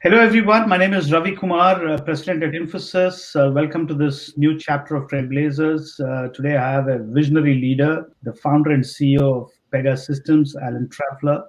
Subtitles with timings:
[0.00, 0.68] Hello, everyone.
[0.68, 3.36] My name is Ravi Kumar, uh, President at Infosys.
[3.36, 6.00] Uh, welcome to this new chapter of Trailblazers.
[6.00, 11.42] Uh, today, I have a visionary leader, the founder and CEO of Pegasystems, Alan Trefler.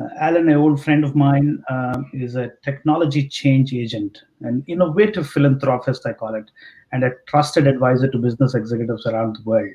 [0.00, 5.28] Uh, Alan, an old friend of mine, uh, is a technology change agent, an innovative
[5.28, 6.50] philanthropist, I call it,
[6.92, 9.74] and a trusted advisor to business executives around the world.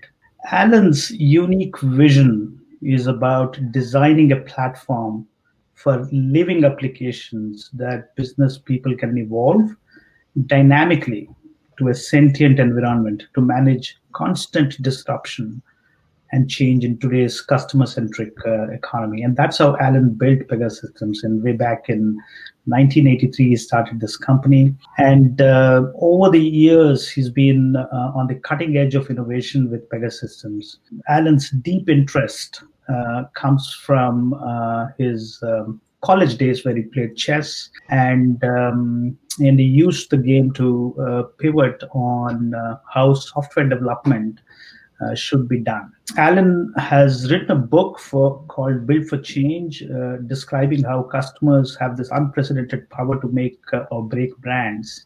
[0.52, 5.27] Alan's unique vision is about designing a platform
[5.75, 9.75] for living applications that business people can evolve
[10.47, 11.30] dynamically
[11.77, 15.61] to a sentient environment to manage constant disruption
[16.31, 19.23] and change in today's customer-centric uh, economy.
[19.23, 21.23] And that's how Alan built Pegasystems.
[21.23, 22.17] And way back in
[22.66, 24.76] 1983, he started this company.
[24.98, 29.89] And uh, over the years, he's been uh, on the cutting edge of innovation with
[29.89, 30.78] Pegasystems.
[31.08, 37.70] Alan's deep interest uh, comes from uh, his um, college days where he played chess
[37.89, 42.53] and um, and he used the game to uh, pivot on
[42.92, 44.39] how software development
[45.02, 45.92] uh, should be done.
[46.18, 51.96] Alan has written a book for called Build for Change, uh, describing how customers have
[51.96, 53.60] this unprecedented power to make
[53.92, 55.06] or break brands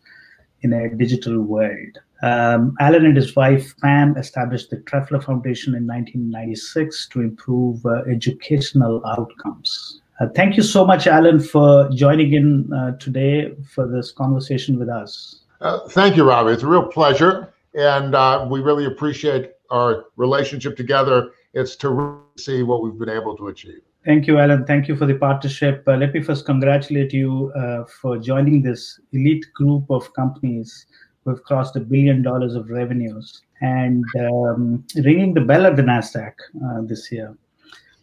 [0.62, 2.00] in a digital world.
[2.24, 8.04] Um, Alan and his wife Pam established the Trefler Foundation in 1996 to improve uh,
[8.10, 10.02] educational outcomes.
[10.22, 14.88] Uh, thank you so much, Alan, for joining in uh, today for this conversation with
[14.88, 15.42] us.
[15.60, 16.54] Uh, thank you, Robbie.
[16.54, 21.32] It's a real pleasure, and uh, we really appreciate our relationship together.
[21.54, 23.82] It's to see what we've been able to achieve.
[24.06, 24.66] Thank you, Alan.
[24.66, 25.84] Thank you for the partnership.
[25.88, 30.88] Uh, let me first congratulate you uh, for joining this elite group of companies
[31.24, 35.84] who have crossed a billion dollars of revenues and um, ringing the bell at the
[35.84, 36.34] NASDAQ
[36.66, 37.38] uh, this year.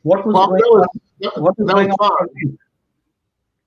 [0.02, 0.88] What was, well, was,
[1.20, 2.58] that, what was, that was fun.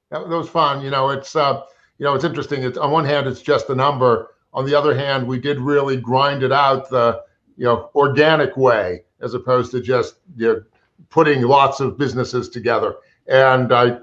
[0.09, 0.81] That, that, was fun.
[0.81, 1.63] You know, it's uh,
[1.97, 2.63] you know, it's interesting.
[2.63, 4.35] It's on one hand, it's just a number.
[4.53, 7.21] On the other hand, we did really grind it out the
[7.57, 10.63] you know organic way as opposed to just you know,
[11.09, 12.95] putting lots of businesses together.
[13.27, 13.97] And I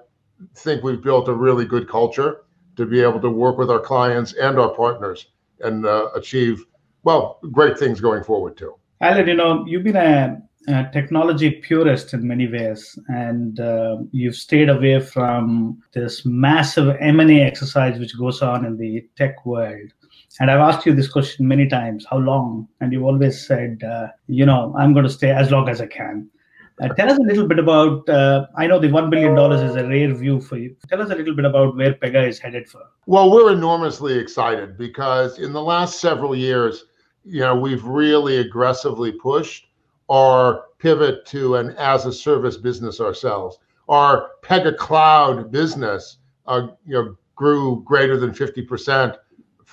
[0.55, 2.43] think we've built a really good culture
[2.77, 5.27] to be able to work with our clients and our partners
[5.61, 6.65] and uh, achieve,
[7.03, 8.75] well, great things going forward too.
[9.01, 14.37] Alan, you know, you've been a, a technology purist in many ways, and uh, you've
[14.37, 19.93] stayed away from this massive M&A exercise which goes on in the tech world.
[20.41, 22.69] And I've asked you this question many times how long?
[22.81, 25.87] And you've always said, uh, you know, I'm going to stay as long as I
[25.87, 26.29] can.
[26.81, 28.09] Uh, tell us a little bit about.
[28.09, 30.77] Uh, I know the $1 billion is a rare view for you.
[30.89, 32.83] Tell us a little bit about where Pega is headed for.
[33.07, 36.85] Well, we're enormously excited because in the last several years,
[37.25, 39.67] you know, we've really aggressively pushed
[40.09, 43.59] our pivot to an as a service business ourselves.
[43.89, 49.17] Our Pega Cloud business, uh, you know, grew greater than 50%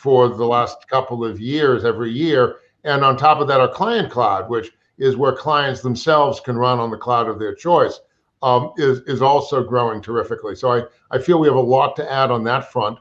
[0.06, 2.58] for the last couple of years every year.
[2.84, 6.78] And on top of that, our client cloud, which is where clients themselves can run
[6.78, 8.00] on the cloud of their choice,
[8.44, 10.56] um, is, is also growing terrifically.
[10.56, 13.00] So I, I feel we have a lot to add on that front.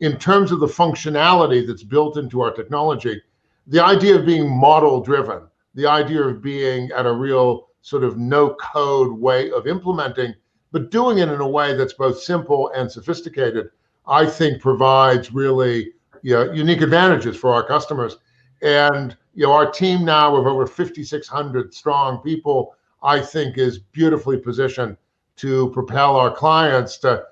[0.00, 3.20] In terms of the functionality that's built into our technology,
[3.66, 5.42] the idea of being model driven,
[5.74, 10.32] the idea of being at a real sort of no code way of implementing,
[10.72, 13.68] but doing it in a way that's both simple and sophisticated,
[14.06, 15.92] I think provides really
[16.26, 18.16] you know, unique advantages for our customers.
[18.60, 24.36] And you know, our team now of over 5,600 strong people, I think, is beautifully
[24.36, 24.96] positioned
[25.36, 27.22] to propel our clients to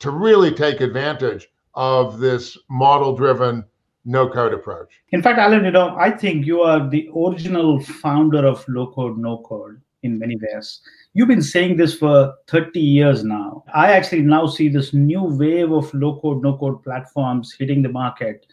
[0.00, 3.64] to really take advantage of this model-driven
[4.04, 4.88] no-code approach.
[5.12, 9.80] In fact, Alan, you know, I think you are the original founder of low-code, no-code
[10.02, 10.80] in many ways.
[11.14, 13.64] You've been saying this for 30 years now.
[13.74, 18.46] I actually now see this new wave of low-code, no-code platforms hitting the market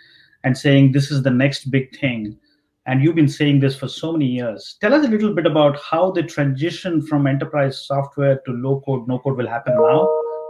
[0.43, 2.37] and saying this is the next big thing
[2.87, 4.77] and you've been saying this for so many years.
[4.79, 9.07] Tell us a little bit about how the transition from enterprise software to low code,
[9.07, 10.07] no code will happen now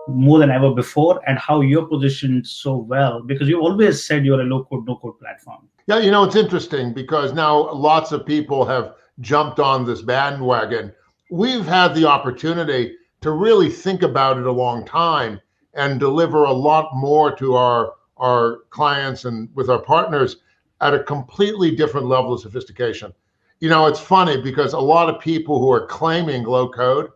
[0.07, 4.39] more than ever before, and how you're positioned so well because you always said you're
[4.39, 5.67] a low code, no code platform.
[5.87, 10.93] Yeah, you know, it's interesting because now lots of people have jumped on this bandwagon.
[11.31, 15.41] We've had the opportunity to really think about it a long time
[15.73, 20.37] and deliver a lot more to our our clients and with our partners
[20.81, 23.13] at a completely different level of sophistication.
[23.59, 27.09] You know, it's funny because a lot of people who are claiming low code,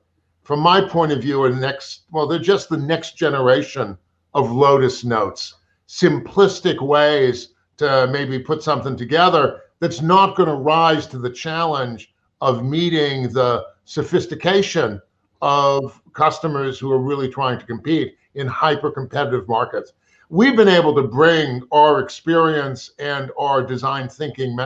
[0.44, 3.97] from my point of view, are next, well, they're just the next generation
[4.36, 5.56] of Lotus notes,
[5.88, 12.13] simplistic ways to maybe put something together that's not going to rise to the challenge
[12.39, 15.01] of meeting the sophistication
[15.42, 19.94] of customers who are really trying to compete in hyper competitive markets.
[20.30, 24.57] We've been able to bring our experience and our design thinking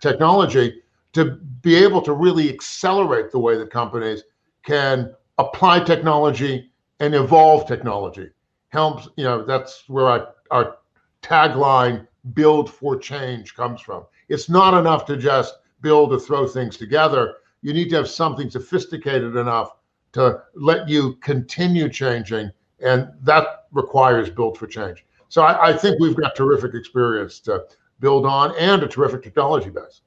[0.00, 0.82] technology
[1.12, 4.24] to be able to really accelerate the way that companies
[4.64, 8.30] can apply technology and evolve technology.
[8.70, 10.78] Helps, you know, that's where our, our
[11.20, 14.04] tagline, build for change, comes from.
[14.32, 17.34] It's not enough to just build or throw things together.
[17.60, 19.72] You need to have something sophisticated enough
[20.12, 22.50] to let you continue changing,
[22.80, 25.04] and that requires built for change.
[25.28, 27.64] So I, I think we've got terrific experience to
[28.00, 30.00] build on and a terrific technology base.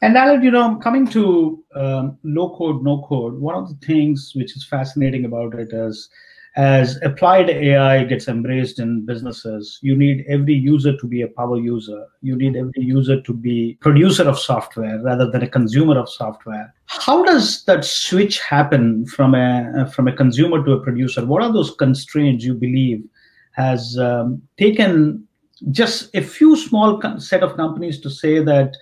[0.00, 4.32] And Alan, you know, coming to um, low code, no code, one of the things
[4.34, 6.08] which is fascinating about it is
[6.56, 11.58] as applied AI gets embraced in businesses, you need every user to be a power
[11.58, 12.06] user.
[12.22, 16.72] You need every user to be producer of software rather than a consumer of software.
[16.86, 21.26] How does that switch happen from a from a consumer to a producer?
[21.26, 23.04] What are those constraints you believe
[23.52, 25.26] has um, taken
[25.70, 28.76] just a few small set of companies to say that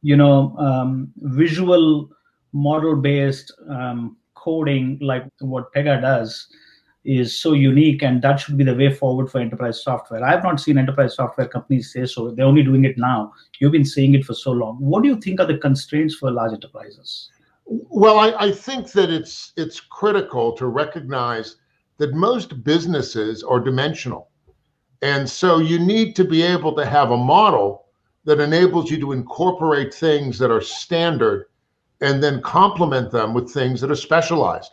[0.00, 2.08] you know um, visual
[2.54, 6.48] model based um, coding like what pega does
[7.04, 10.22] is so unique and that should be the way forward for enterprise software.
[10.22, 12.30] I've not seen enterprise software companies say so.
[12.30, 13.32] They're only doing it now.
[13.58, 14.76] You've been saying it for so long.
[14.78, 17.30] What do you think are the constraints for large enterprises?
[17.66, 21.56] Well i, I think that it's it's critical to recognize
[21.98, 24.30] that most businesses are dimensional.
[25.02, 27.86] And so you need to be able to have a model
[28.24, 31.46] that enables you to incorporate things that are standard
[32.00, 34.72] and then complement them with things that are specialized.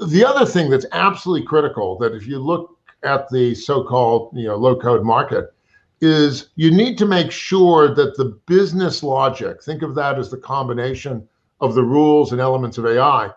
[0.00, 4.56] The other thing that's absolutely critical that if you look at the so-called you know
[4.56, 5.52] low code market
[6.00, 10.36] is you need to make sure that the business logic, think of that as the
[10.36, 11.26] combination
[11.60, 13.30] of the rules and elements of AI,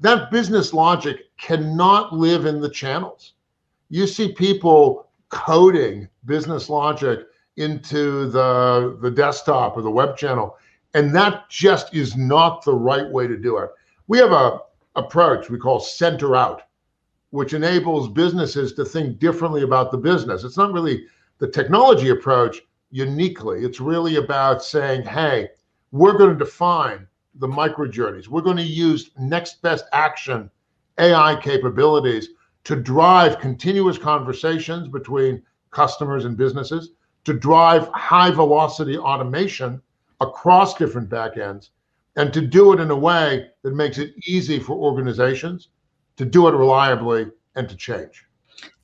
[0.00, 3.34] that business logic cannot live in the channels.
[3.90, 7.20] You see people coding business logic
[7.56, 10.56] into the, the desktop or the web channel.
[10.94, 13.70] And that just is not the right way to do it.
[14.08, 14.60] We have a
[14.96, 16.62] approach we call center out,
[17.30, 20.44] which enables businesses to think differently about the business.
[20.44, 21.06] It's not really
[21.38, 22.60] the technology approach
[22.90, 23.64] uniquely.
[23.64, 25.48] It's really about saying, hey,
[25.92, 27.06] we're going to define
[27.36, 28.28] the micro journeys.
[28.28, 30.50] We're going to use next best action
[30.98, 32.30] AI capabilities
[32.64, 36.90] to drive continuous conversations between customers and businesses
[37.24, 39.80] to drive high velocity automation
[40.20, 41.70] across different backends
[42.16, 45.68] and to do it in a way that makes it easy for organizations
[46.16, 47.26] to do it reliably
[47.56, 48.24] and to change.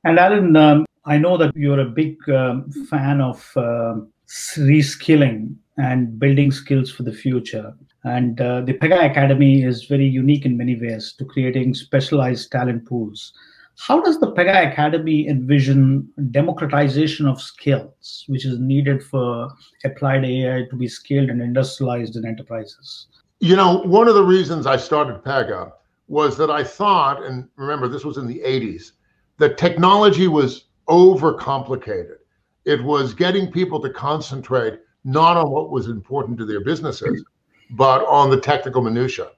[0.04, 3.96] And Alan, um, I know that you're a big um, fan of uh,
[4.26, 7.74] reskilling and building skills for the future.
[8.04, 12.86] And uh, the Pega Academy is very unique in many ways to creating specialized talent
[12.86, 13.32] pools.
[13.78, 19.50] How does the Pega Academy envision democratization of skills, which is needed for
[19.84, 23.06] applied AI to be scaled and industrialized in enterprises?
[23.40, 25.72] You know, one of the reasons I started Pega
[26.08, 28.92] was that I thought, and remember, this was in the 80s,
[29.38, 32.16] that technology was overcomplicated.
[32.64, 37.22] It was getting people to concentrate not on what was important to their businesses,
[37.70, 39.30] but on the technical minutia.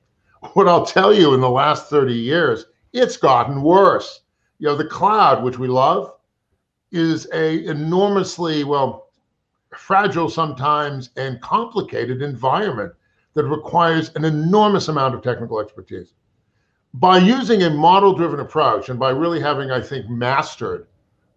[0.52, 4.20] What I'll tell you in the last 30 years, it's gotten worse
[4.58, 6.14] you know, the cloud, which we love,
[6.90, 9.10] is a enormously, well,
[9.76, 12.92] fragile sometimes and complicated environment
[13.34, 16.14] that requires an enormous amount of technical expertise.
[16.94, 20.86] By using a model driven approach and by really having, I think, mastered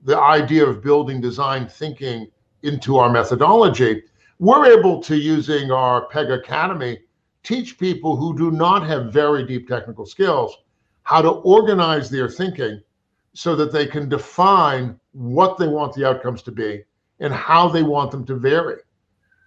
[0.04, 2.28] the idea of building design thinking
[2.64, 4.04] into our methodology,
[4.40, 7.00] we're able to, using our Pega Academy,
[7.44, 10.58] teach people who do not have very deep technical skills
[11.04, 12.82] how to organize their thinking
[13.34, 16.84] so that they can define what they want the outcomes to be
[17.20, 18.78] and how they want them to vary.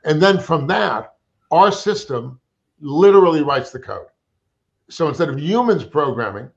[0.04, 1.16] And then from that,
[1.50, 2.40] our system
[2.80, 4.06] literally writes the code.
[4.90, 6.50] So instead of humans programming,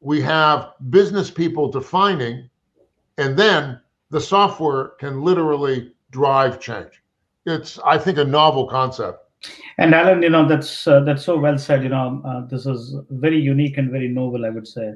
[0.00, 2.48] we have business people defining,
[3.18, 7.02] and then the software can literally drive change.
[7.46, 9.18] It's, I think, a novel concept.
[9.78, 11.82] And Alan, you know, that's uh, that's so well said.
[11.82, 14.92] You know, uh, this is very unique and very novel, I would say.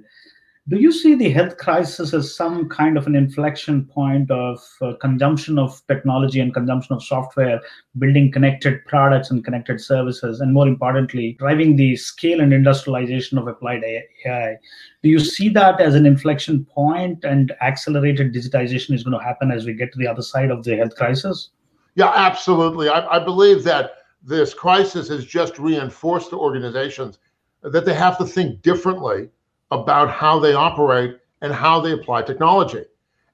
[0.66, 4.94] Do you see the health crisis as some kind of an inflection point of uh,
[4.94, 7.60] consumption of technology and consumption of software,
[7.98, 13.46] building connected products and connected services, and more importantly, driving the scale and industrialization of
[13.46, 14.56] applied AI?
[15.02, 19.50] Do you see that as an inflection point and accelerated digitization is going to happen
[19.50, 21.50] as we get to the other side of the health crisis?
[21.94, 22.88] Yeah, absolutely.
[22.88, 27.18] I, I believe that this crisis has just reinforced to organizations
[27.60, 29.28] that they have to think differently
[29.82, 32.84] about how they operate and how they apply technology.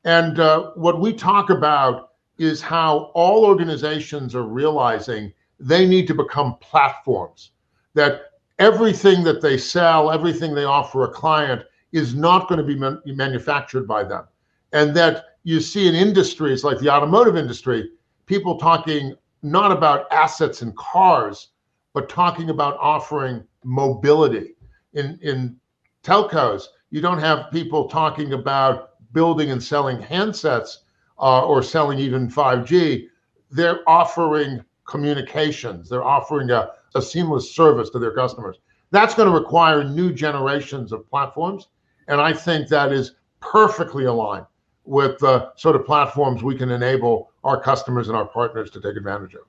[0.05, 6.15] And uh, what we talk about is how all organizations are realizing they need to
[6.15, 7.51] become platforms,
[7.95, 12.77] that everything that they sell, everything they offer a client is not going to be
[12.77, 14.25] man- manufactured by them.
[14.73, 17.91] And that you see in industries like the automotive industry,
[18.27, 21.49] people talking not about assets and cars,
[21.93, 24.55] but talking about offering mobility.
[24.95, 25.60] In, in
[26.03, 30.79] telcos, you don't have people talking about building and selling handsets
[31.19, 33.07] uh, or selling even 5G.
[33.51, 38.59] They're offering communications, they're offering a, a seamless service to their customers.
[38.91, 41.69] That's going to require new generations of platforms.
[42.09, 44.47] And I think that is perfectly aligned
[44.85, 48.97] with the sort of platforms we can enable our customers and our partners to take
[48.97, 49.43] advantage of.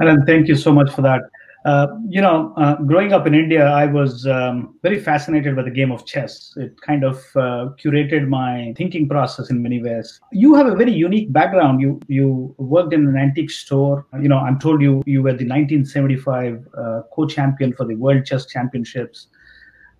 [0.00, 1.22] Alan, thank you so much for that.
[1.66, 5.70] Uh, you know, uh, growing up in India, I was um, very fascinated by the
[5.70, 6.54] game of chess.
[6.56, 10.20] It kind of uh, curated my thinking process in many ways.
[10.30, 11.80] You have a very unique background.
[11.80, 14.06] You you worked in an antique store.
[14.22, 18.46] You know, I'm told you you were the 1975 uh, co-champion for the World Chess
[18.46, 19.26] Championships.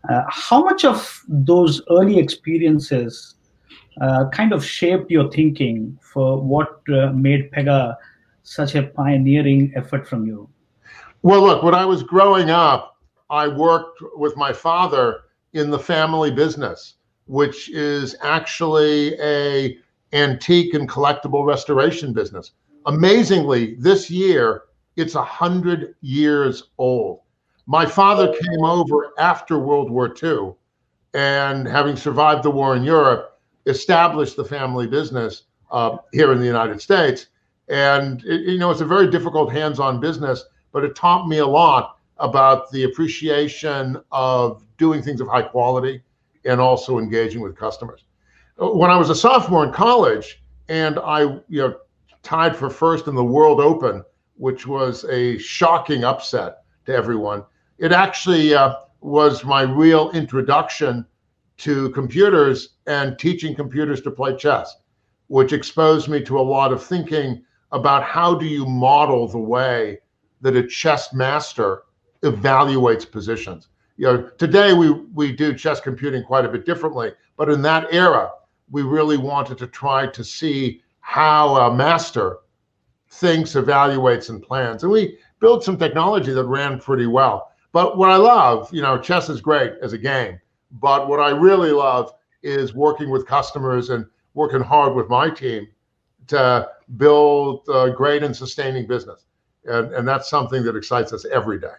[0.08, 3.34] Uh, how much of those early experiences
[4.32, 6.80] kind of shaped your thinking for what
[7.12, 7.96] made Pega
[8.44, 10.48] such a pioneering effort from you?
[11.22, 12.96] Well, look, when I was growing up,
[13.30, 15.22] I worked with my father
[15.54, 16.94] in the family business,
[17.26, 19.78] which is actually a
[20.12, 22.52] antique and collectible restoration business.
[22.86, 24.64] Amazingly, this year
[24.96, 27.20] it's a hundred years old.
[27.66, 30.54] My father came over after World War II,
[31.14, 35.42] and having survived the war in Europe, established the family business
[35.72, 37.26] uh, here in the United States.
[37.68, 40.44] And it, you know, it's a very difficult hands-on business
[40.76, 46.02] but it taught me a lot about the appreciation of doing things of high quality
[46.44, 48.04] and also engaging with customers.
[48.58, 51.76] When I was a sophomore in college and I, you know,
[52.22, 54.04] tied for first in the World Open,
[54.34, 57.42] which was a shocking upset to everyone,
[57.78, 61.06] it actually uh, was my real introduction
[61.56, 64.76] to computers and teaching computers to play chess,
[65.28, 67.42] which exposed me to a lot of thinking
[67.72, 70.00] about how do you model the way
[70.40, 71.82] that a chess master
[72.22, 73.68] evaluates positions.
[73.96, 77.86] You know, today we we do chess computing quite a bit differently, but in that
[77.92, 78.30] era,
[78.70, 82.38] we really wanted to try to see how a master
[83.08, 84.82] thinks, evaluates, and plans.
[84.82, 87.52] And we built some technology that ran pretty well.
[87.72, 90.40] But what I love, you know, chess is great as a game,
[90.72, 92.12] but what I really love
[92.42, 95.68] is working with customers and working hard with my team
[96.28, 99.24] to build a great and sustaining business
[99.66, 101.76] and, and that's something that excites us every day.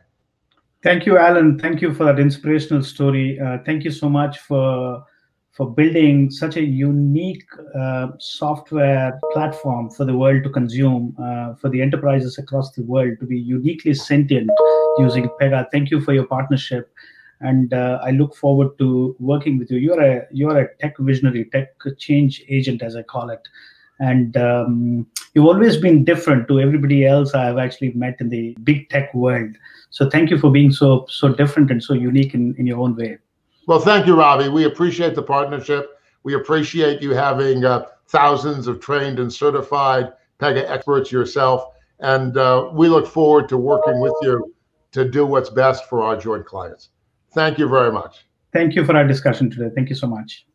[0.84, 1.58] Thank you, Alan.
[1.60, 3.40] Thank you for that inspirational story.
[3.40, 5.04] Uh, thank you so much for
[5.58, 7.44] for building such a unique
[7.76, 13.18] uh, software platform for the world to consume, uh, for the enterprises across the world
[13.20, 14.52] to be uniquely sentient
[15.00, 15.66] using Pega.
[15.72, 16.94] Thank you for your partnership,
[17.42, 19.80] and uh, I look forward to working with you.
[19.80, 23.42] You're a you're a tech visionary, tech change agent, as I call it
[24.00, 28.90] and um, you've always been different to everybody else I've actually met in the big
[28.90, 29.56] tech world.
[29.90, 32.96] So thank you for being so so different and so unique in, in your own
[32.96, 33.18] way.
[33.68, 34.50] Well, thank you, Ravi.
[34.50, 36.00] We appreciate the partnership.
[36.24, 42.70] We appreciate you having uh, thousands of trained and certified Pega experts yourself, and uh,
[42.74, 44.54] we look forward to working with you
[44.92, 46.90] to do what's best for our joint clients.
[47.34, 48.26] Thank you very much.
[48.54, 49.70] Thank you for our discussion today.
[49.76, 50.46] Thank you so much.